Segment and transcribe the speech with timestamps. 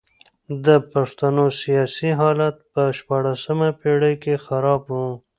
[0.65, 4.95] د پښتنو سیاسي حالت په شپاړلسمه پېړۍ کي خراب و.